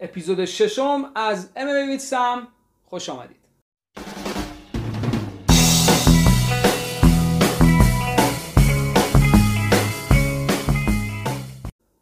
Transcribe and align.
اپیزود 0.00 0.44
ششم 0.44 1.12
از 1.14 1.50
MMA 1.56 1.96
with 1.96 1.98
سم. 1.98 2.48
خوش 2.84 3.08
آمدید. 3.08 3.44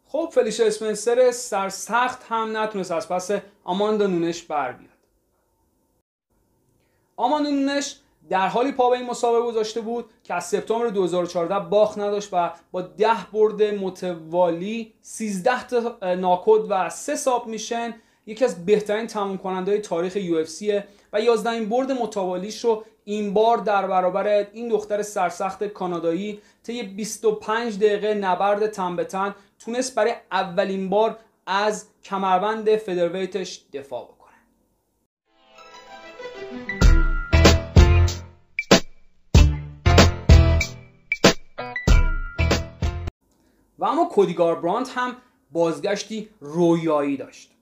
خب 0.05 0.29
فلیشا 0.33 0.65
اسپنسر 0.65 1.31
سرسخت 1.31 2.23
هم 2.29 2.57
نتونست 2.57 2.91
از 2.91 3.09
پس 3.09 3.31
آماندا 3.63 4.07
نونش 4.07 4.43
بر 4.43 4.71
بیاد. 4.71 4.89
آماندا 7.15 7.49
نونش 7.49 7.99
در 8.29 8.47
حالی 8.47 8.71
پا 8.71 8.89
به 8.89 8.97
این 8.97 9.09
مسابقه 9.09 9.45
گذاشته 9.45 9.81
بود 9.81 10.05
که 10.23 10.33
از 10.33 10.45
سپتامبر 10.45 10.87
2014 10.87 11.59
باخت 11.59 11.97
نداشت 11.97 12.29
و 12.31 12.51
با 12.71 12.81
ده 12.81 13.25
برد 13.33 13.63
متوالی 13.63 14.93
13 15.01 15.67
تا 15.67 16.15
ناکود 16.15 16.65
و 16.69 16.89
3 16.89 17.15
ساب 17.15 17.47
میشن. 17.47 17.95
یکی 18.25 18.45
از 18.45 18.65
بهترین 18.65 19.07
تمام 19.07 19.37
کننده 19.37 19.71
های 19.71 19.81
تاریخ 19.81 20.15
یو 20.15 20.45
و 21.13 21.21
11 21.21 21.49
این 21.49 21.69
برد 21.69 21.91
متوالیش 21.91 22.63
رو 22.63 22.83
این 23.05 23.33
بار 23.33 23.57
در 23.57 23.87
برابر 23.87 24.27
این 24.53 24.69
دختر 24.69 25.01
سرسخت 25.01 25.63
کانادایی 25.63 26.41
طی 26.63 26.83
25 26.83 27.77
دقیقه 27.77 28.13
نبرد 28.13 28.67
تن 28.67 28.95
به 28.95 29.03
تن 29.03 29.35
تونست 29.59 29.95
برای 29.95 30.13
اولین 30.31 30.89
بار 30.89 31.17
از 31.45 31.85
کمربند 32.03 32.75
فدرویتش 32.75 33.65
دفاع 33.73 34.03
بکنه. 34.03 34.22
و 43.79 43.85
اما 43.85 44.05
کودی 44.05 44.61
گاربرانت 44.61 44.91
هم 44.95 45.15
بازگشتی 45.51 46.29
رویایی 46.39 47.17
داشت. 47.17 47.53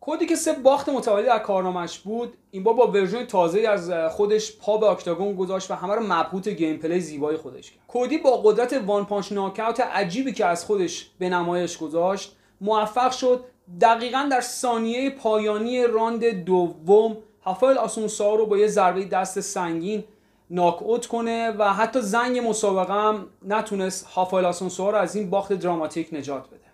کودی 0.00 0.26
که 0.26 0.36
سه 0.36 0.52
باخت 0.52 0.88
متوالی 0.88 1.26
در 1.26 1.38
کارنامش 1.38 1.98
بود 1.98 2.36
این 2.50 2.62
بار 2.62 2.74
با 2.74 2.86
ورژن 2.86 3.24
تازه 3.24 3.60
از 3.60 3.90
خودش 4.10 4.56
پا 4.56 4.76
به 4.78 4.86
آکتاگون 4.86 5.36
گذاشت 5.36 5.70
و 5.70 5.74
همه 5.74 5.94
رو 5.94 6.02
مبهوت 6.02 6.48
gameplay 6.48 7.00
زیبای 7.00 7.36
خودش 7.36 7.70
کرد. 7.70 7.80
کودی 7.88 8.18
با 8.18 8.36
قدرت 8.36 8.72
one 8.86 9.04
punch 9.06 9.32
knockout 9.32 9.80
عجیبی 9.80 10.32
که 10.32 10.46
از 10.46 10.64
خودش 10.64 11.10
به 11.18 11.28
نمایش 11.28 11.78
گذاشت 11.78 12.36
موفق 12.60 13.12
شد 13.12 13.44
دقیقا 13.80 14.28
در 14.30 14.40
ثانیه 14.40 15.10
پایانی 15.10 15.86
راند 15.86 16.24
دوم 16.24 17.16
هافایل 17.44 17.78
آسونسا 17.78 18.34
رو 18.34 18.46
با 18.46 18.58
یه 18.58 18.66
ضربه 18.66 19.04
دست 19.04 19.40
سنگین 19.40 20.04
ناک 20.50 20.82
اوت 20.82 21.06
کنه 21.06 21.50
و 21.50 21.72
حتی 21.72 22.00
زنگ 22.00 22.38
مسابقه 22.48 22.92
هم 22.92 23.26
نتونست 23.42 24.06
هافایل 24.06 24.46
آسونسو 24.46 24.90
رو 24.90 24.96
از 24.96 25.16
این 25.16 25.30
باخت 25.30 25.52
دراماتیک 25.52 26.08
نجات 26.12 26.46
بده 26.46 26.66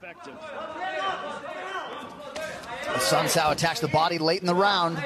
Sunsao 3.11 3.51
attacks 3.55 3.81
the 3.81 3.89
body 3.89 4.19
late 4.19 4.42
in 4.42 4.47
the 4.47 4.55
round. 4.55 4.97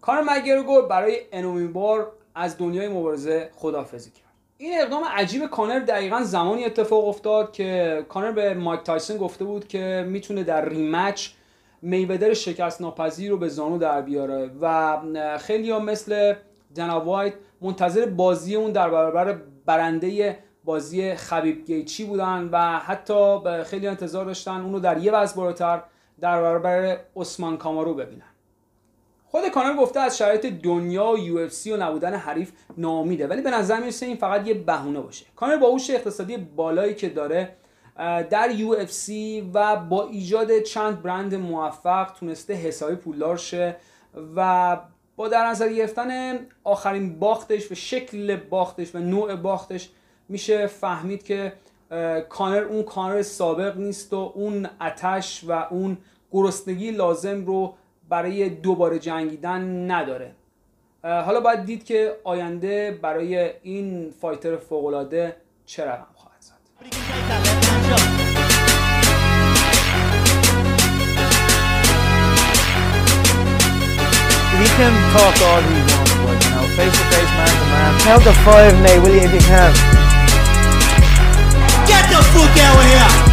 کار 0.00 0.22
مگرگور 0.22 0.86
برای 0.86 1.20
انومین 1.32 1.72
بار 1.72 2.12
از 2.34 2.58
دنیای 2.58 2.88
مبارزه 2.88 3.50
خدافزی 3.54 4.10
کرد 4.10 4.33
این 4.58 4.80
اقدام 4.80 5.04
عجیب 5.04 5.46
کانر 5.46 5.78
دقیقا 5.78 6.22
زمانی 6.22 6.64
اتفاق 6.64 7.08
افتاد 7.08 7.52
که 7.52 8.06
کانر 8.08 8.32
به 8.32 8.54
مایک 8.54 8.80
تایسون 8.80 9.16
گفته 9.16 9.44
بود 9.44 9.68
که 9.68 10.06
می‌تونه 10.08 10.44
در 10.44 10.68
ریمچ 10.68 11.28
میودر 11.82 12.34
شکست 12.34 12.80
ناپذیر 12.80 13.30
رو 13.30 13.36
به 13.36 13.48
زانو 13.48 13.78
در 13.78 14.02
بیاره 14.02 14.50
و 14.60 14.98
خیلی 15.38 15.70
ها 15.70 15.78
مثل 15.78 16.34
دنا 16.74 17.00
وایت 17.00 17.34
منتظر 17.60 18.06
بازی 18.06 18.54
اون 18.56 18.72
در 18.72 18.90
برابر 18.90 19.38
برنده 19.66 20.38
بازی 20.64 21.14
خبیب 21.14 21.64
گیچی 21.64 22.04
بودن 22.04 22.48
و 22.52 22.78
حتی 22.78 23.38
خیلی 23.64 23.86
انتظار 23.86 24.24
داشتن 24.24 24.60
اونو 24.60 24.80
در 24.80 24.98
یه 24.98 25.12
وزن 25.12 25.36
بالاتر 25.36 25.82
در 26.20 26.42
برابر 26.42 26.98
عثمان 27.16 27.56
کامارو 27.56 27.94
ببینن. 27.94 28.33
خود 29.34 29.48
کانر 29.48 29.76
گفته 29.76 30.00
از 30.00 30.18
شرایط 30.18 30.46
دنیا 30.46 31.06
و 31.06 31.18
یو 31.18 31.38
اف 31.38 31.66
و 31.66 31.76
نبودن 31.76 32.14
حریف 32.14 32.52
نامیده 32.78 33.26
ولی 33.26 33.42
به 33.42 33.50
نظر 33.50 33.80
می‌رسه 33.80 34.06
این 34.06 34.16
فقط 34.16 34.46
یه 34.46 34.54
بهونه 34.54 35.00
باشه. 35.00 35.26
کانر 35.36 35.56
با 35.56 35.70
هوش 35.70 35.90
اقتصادی 35.90 36.36
بالایی 36.36 36.94
که 36.94 37.08
داره 37.08 37.56
در 38.30 38.50
یو 38.50 38.76
و 39.54 39.76
با 39.76 40.08
ایجاد 40.08 40.60
چند 40.60 41.02
برند 41.02 41.34
موفق 41.34 42.12
تونسته 42.12 42.54
حسابی 42.54 42.96
پولدار 42.96 43.36
شه 43.36 43.76
و 44.36 44.76
با 45.16 45.28
در 45.28 45.46
نظر 45.46 45.68
گرفتن 45.68 46.38
آخرین 46.64 47.18
باختش 47.18 47.72
و 47.72 47.74
شکل 47.74 48.36
باختش 48.36 48.94
و 48.94 48.98
نوع 48.98 49.36
باختش 49.36 49.90
میشه 50.28 50.66
فهمید 50.66 51.22
که 51.22 51.52
کانر 52.28 52.62
اون 52.62 52.82
کانر 52.82 53.22
سابق 53.22 53.76
نیست 53.76 54.12
و 54.12 54.32
اون 54.34 54.68
اتش 54.80 55.44
و 55.48 55.52
اون 55.52 55.98
گرسنگی 56.32 56.90
لازم 56.90 57.46
رو 57.46 57.74
برای 58.14 58.48
دوباره 58.48 58.98
جنگیدن 58.98 59.90
نداره. 59.90 60.30
حالا 61.02 61.40
باید 61.40 61.64
دید 61.64 61.84
که 61.84 62.12
آینده 62.24 62.98
برای 63.02 63.50
این 63.62 64.14
فایتر 64.20 64.56
فوقلاده 64.56 65.36
چه 65.66 65.84
رقم 65.84 66.06
خواهد 66.14 66.40
زد. 66.40 66.54
Get 81.88 82.04
the 82.14 82.20
fuck 82.32 82.56
out 82.64 82.78
of 82.78 82.86
here! 82.90 83.23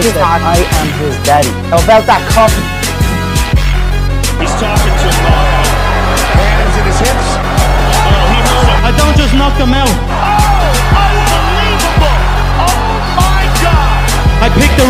Tell 0.00 0.08
him 0.08 0.24
I 0.24 0.40
said 0.40 0.40
I 0.40 0.56
am 0.80 0.88
his 0.96 1.16
daddy. 1.28 1.52
How 1.68 1.76
about 1.76 2.08
that 2.08 2.24
cup. 2.32 2.48
He's 4.40 4.48
talking 4.56 4.96
to 4.96 5.08
him. 5.12 5.28
Hands 6.40 6.74
in 6.80 6.84
his 6.88 6.98
hips. 7.04 7.28
Oh, 7.36 8.24
he 8.32 8.40
heard 8.40 8.64
him. 8.64 8.80
I 8.80 8.96
don't 8.96 9.12
just 9.12 9.36
knock 9.36 9.52
them 9.60 9.76
out. 9.76 9.92
Oh, 9.92 10.40
unbelievable! 11.04 12.16
Oh 12.64 12.80
my 13.12 13.44
God! 13.60 14.00
I 14.40 14.48
pick 14.56 14.72
the 14.80 14.88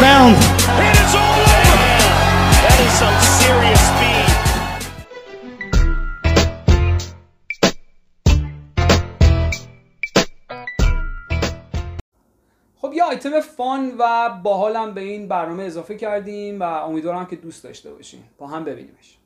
یه 13.00 13.06
آیتم 13.06 13.40
فان 13.40 13.92
و 13.98 14.30
باحالم 14.42 14.94
به 14.94 15.00
این 15.00 15.28
برنامه 15.28 15.62
اضافه 15.62 15.94
کردیم 15.94 16.60
و 16.60 16.62
امیدوارم 16.62 17.26
که 17.26 17.36
دوست 17.36 17.64
داشته 17.64 17.90
باشین. 17.90 18.20
با 18.38 18.46
هم 18.46 18.64
ببینیمش. 18.64 19.18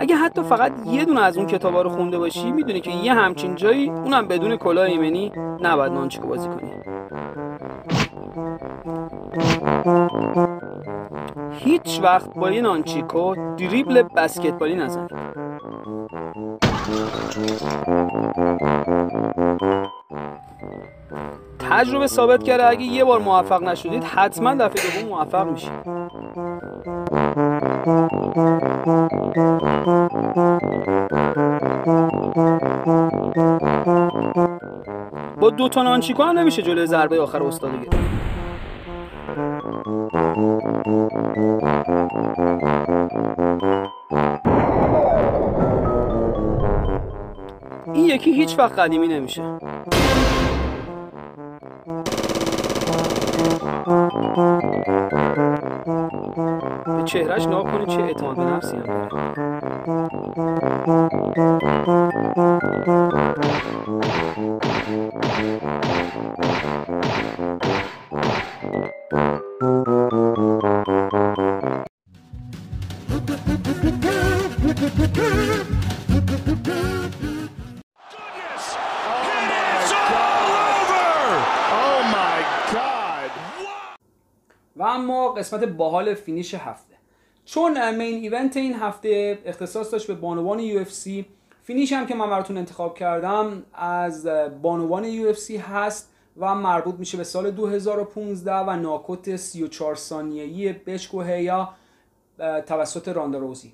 اگه 0.00 0.16
حتی 0.16 0.42
فقط 0.42 0.72
یه 0.86 1.04
دونه 1.04 1.20
از 1.20 1.36
اون 1.36 1.46
کتابا 1.46 1.82
رو 1.82 1.90
خونده 1.90 2.18
باشی 2.18 2.52
می‌دونی 2.52 2.80
که 2.80 2.90
یه 2.90 3.14
همچین 3.14 3.54
جایی 3.54 3.90
اونم 3.90 4.28
بدون 4.28 4.56
کلاه 4.56 4.84
ایمنی 4.84 5.32
نباید 5.62 5.92
نانچیکو 5.92 6.28
بازی 6.28 6.48
کنی. 6.48 6.70
هیچ 11.52 12.00
وقت 12.02 12.34
با 12.34 12.50
یه 12.50 12.60
نانچیکو 12.60 13.34
دریبل 13.34 14.02
بسکتبالی 14.02 14.74
نزن. 14.74 15.08
تجربه 21.58 22.06
ثابت 22.06 22.42
کرده 22.42 22.66
اگه 22.66 22.82
یه 22.82 23.04
بار 23.04 23.20
موفق 23.20 23.62
نشدید 23.62 24.04
حتما 24.04 24.54
دفعه 24.54 25.00
دوم 25.00 25.08
موفق 25.08 25.46
میشید. 25.48 25.70
با 35.40 35.50
دو 35.50 35.68
تا 35.68 35.82
نانچیکو 35.82 36.22
هم 36.22 36.38
نمیشه 36.38 36.62
جلوی 36.62 36.86
ضربه 36.86 37.20
آخر 37.20 37.42
استاد 37.42 37.70
گرفت؟ 37.72 38.06
یکی 48.16 48.32
هیچ 48.32 48.58
وقت 48.58 48.78
قدیمی 48.78 49.08
نمیشه. 49.08 49.42
چهرهش 57.04 57.46
نگاه 57.46 57.62
کنید 57.62 57.88
چه 57.88 58.02
اعتماد 58.02 58.36
به 58.36 58.44
نفسی 58.44 58.76
هم 58.76 58.82
داره. 58.82 59.08
اما 84.96 85.28
قسمت 85.28 85.64
باحال 85.64 86.14
finish 86.14 86.54
هفته. 86.54 86.96
چون 87.44 87.94
main 87.94 88.14
event 88.14 88.56
این 88.56 88.74
هفته 88.74 89.38
اختصاص 89.44 89.92
داشت 89.92 90.06
به 90.06 90.14
بانوان 90.14 90.60
UFC 90.60 91.26
finish 91.62 91.92
هم 91.92 92.06
که 92.06 92.14
من 92.14 92.30
براتون 92.30 92.58
انتخاب 92.58 92.98
کردم 92.98 93.62
از 93.74 94.26
بانوان 94.62 95.04
UFC 95.04 95.56
هست 95.56 96.10
و 96.36 96.54
مربوط 96.54 96.94
میشه 96.94 97.18
به 97.18 97.24
سال 97.24 97.50
2015 97.50 98.54
و 98.54 98.76
ناک‌اوت 98.76 99.36
34 99.36 99.94
ثانیه‌ای 99.94 100.72
بث 100.72 101.20
کوهیا 101.20 101.68
توسط 102.66 103.08
راندا 103.08 103.38
روزی. 103.38 103.72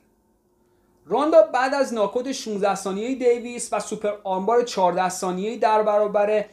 راندا 1.07 1.43
بعد 1.43 1.75
از 1.75 1.95
ناک‌اوت 1.94 2.33
16 2.33 2.75
ثانیه‌ای 2.75 3.15
دیویس 3.15 3.73
و 3.73 3.81
super 3.81 4.12
armbar 4.25 4.62
14 4.63 5.09
ثانیه‌ای 5.09 5.57
در 5.57 5.83
برابر 5.83 6.27
به 6.27 6.47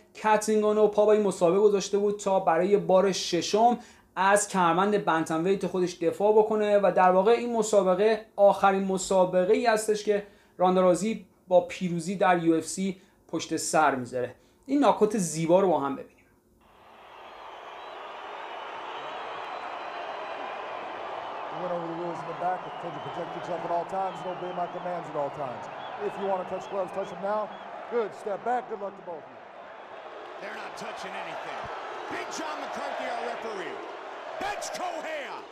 این 1.10 1.24
مسابقه 1.24 1.60
گذاشته 1.60 1.98
بود 1.98 2.20
تا 2.20 2.40
برای 2.40 2.78
بار 2.78 3.12
ششم 3.12 3.78
از 4.22 4.50
کمربند 4.50 5.06
bantamweight 5.06 5.68
خودش 5.68 5.94
دفاع 5.94 6.34
بکنه 6.34 6.80
و 6.84 6.92
در 6.96 7.12
واقع 7.12 7.32
این 7.32 7.54
مسابقه 7.54 8.26
آخرین 8.36 8.84
مسابقه 8.84 9.54
ای 9.54 9.66
هستش 9.66 10.04
که 10.04 10.28
راندا 10.58 10.82
روزی 10.82 11.26
با 11.48 11.62
پیروزی 11.62 12.16
در 12.16 12.44
UFC 12.44 13.02
پشت 13.28 13.58
سر 13.58 13.96
می‌ذاره 13.96 14.36
این 14.66 14.80
ناک‌اوت 14.80 15.18
زیبا 15.18 15.60
رو 15.60 15.70
با 15.70 15.80
هم 15.80 15.96
ببینیم 15.96 16.16
You 21.52 21.64
went 21.64 21.74
over 21.78 21.88
the 21.88 22.00
rules 22.04 22.20
in 22.24 22.28
the 22.34 22.40
back. 22.48 22.60
I 22.68 22.72
told 22.82 22.94
you 22.96 23.02
protect 23.10 23.32
yourself 23.38 23.62
at 23.68 23.72
all 23.76 23.88
times 24.00 24.18
and 24.22 24.28
obey 24.36 24.54
my 24.62 24.68
commands 24.76 25.08
at 25.12 25.16
all 25.22 25.34
times. 25.46 25.64
If 26.08 26.14
you 26.20 26.26
want 26.32 26.40
to 26.44 26.48
touch 26.54 26.66
gloves, 26.72 26.92
touch 26.98 27.10
them 27.14 27.22
now. 27.34 27.42
Good. 27.92 28.10
Step 28.24 28.40
back. 28.50 28.62
Good 28.70 28.82
luck 28.84 28.96
to 29.00 29.04
both 29.12 29.24
of 29.28 29.32
you. 29.34 29.42
They're 30.42 30.60
not 30.64 30.74
touching 30.86 31.14
anything. 31.24 31.62
Big 32.16 32.28
John 32.38 32.56
McCarthy, 32.64 33.06
our 33.14 33.24
referee. 33.32 33.99
Bench 34.40 34.66
Kohea. 34.74 35.44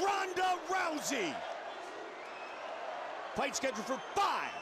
Ronda 0.00 0.58
Rousey. 0.68 1.34
Fight 3.34 3.56
scheduled 3.56 3.86
for 3.86 4.00
five 4.14 4.52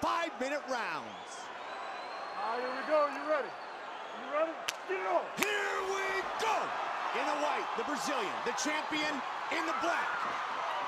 five-minute 0.00 0.60
rounds. 0.68 1.32
All 2.36 2.52
right, 2.52 2.60
here 2.60 2.68
we 2.76 2.84
go. 2.84 3.08
You 3.08 3.24
ready? 3.24 3.48
You 4.20 4.26
ready? 4.36 4.52
Get 4.88 5.00
it 5.00 5.08
on. 5.08 5.24
Here 5.40 5.80
we 5.88 6.04
go. 6.44 6.56
In 7.16 7.24
the 7.24 7.38
white, 7.40 7.64
the 7.78 7.84
Brazilian, 7.84 8.34
the 8.44 8.52
champion 8.60 9.14
in 9.56 9.64
the 9.64 9.74
black. 9.80 10.12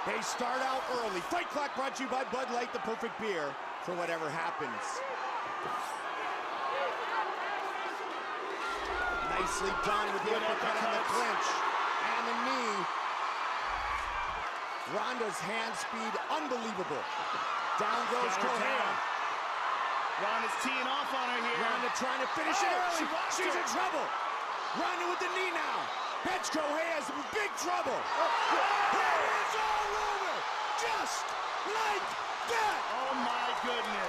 They 0.05 0.21
start 0.21 0.61
out 0.61 0.83
early. 1.01 1.21
Fight 1.21 1.49
clock 1.51 1.75
brought 1.75 1.97
to 1.97 2.03
you 2.03 2.09
by 2.11 2.25
Bud 2.25 2.51
Light, 2.53 2.73
the 2.73 2.81
perfect 2.81 3.19
beer 3.21 3.55
for 3.85 3.95
whatever 3.95 4.29
happens. 4.29 5.01
Nicely 9.37 9.69
done 9.85 10.09
with 10.17 10.25
the 10.25 10.33
uppercut 10.33 10.77
and 10.81 10.93
the 10.97 11.05
clinch. 11.13 11.47
And 12.09 12.23
the 12.25 12.37
knee. 12.49 12.77
Ronda's 14.97 15.37
hand 15.45 15.77
speed, 15.77 16.13
unbelievable. 16.33 17.05
Down 17.77 18.01
goes 18.09 18.33
Correa. 18.41 18.89
Ronda's 20.25 20.57
teeing 20.65 20.89
off 20.89 21.13
on 21.13 21.27
her 21.37 21.41
here. 21.45 21.59
Ronda 21.69 21.93
trying 22.01 22.25
to 22.25 22.31
finish 22.33 22.57
it 22.65 22.73
Oh, 22.73 22.81
early. 22.81 23.05
she 23.05 23.45
She's 23.45 23.53
her. 23.53 23.61
in 23.61 23.69
trouble. 23.69 24.07
Ronda 24.81 25.05
with 25.13 25.21
the 25.21 25.29
knee 25.37 25.53
now. 25.53 25.85
Petchko 26.25 26.65
has 26.89 27.05
in 27.13 27.21
big 27.37 27.53
trouble. 27.61 27.93
Oh, 27.93 28.31
it 28.97 29.21
is 29.37 29.53
all 29.61 29.91
over. 30.17 30.37
Just 30.81 31.29
like 31.77 32.07
that. 32.57 32.81
Oh 33.05 33.13
my 33.21 33.49
goodness. 33.69 34.06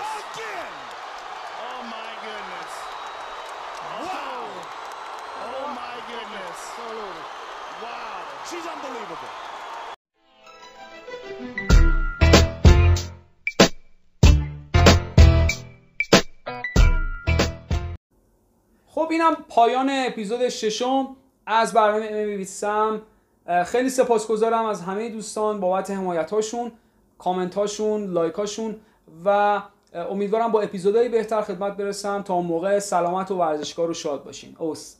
She's 8.50 8.66
unbelievable. 8.66 9.32
خب 18.88 19.08
اینم 19.12 19.36
پایان 19.50 19.90
اپیزود 19.90 20.50
ششم 20.50 21.16
از 21.46 21.74
برنامه 21.74 22.46
ام 22.64 23.02
خیلی 23.66 23.90
سپاسگزارم 23.90 24.66
از 24.66 24.82
همه 24.82 25.10
دوستان 25.10 25.60
بابت 25.60 25.92
حمایت 25.92 26.32
هاشون 26.32 26.72
کامنت 27.18 27.56
هاشون 27.56 28.82
و 29.26 29.62
امیدوارم 29.94 30.52
با 30.52 30.62
اپیزودهای 30.62 31.10
بهتر 31.10 31.42
خدمت 31.42 31.78
برسم. 31.78 32.22
تا 32.22 32.34
اون 32.34 32.46
موقع 32.46 32.80
سلامت 32.80 33.32
و 33.32 33.36
ورزشکار 33.36 33.90
و 33.90 33.94
شاد 33.94 34.24
باشین. 34.24 34.56
اوس. 34.60 34.96